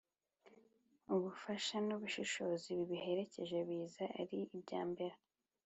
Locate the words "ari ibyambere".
4.21-5.17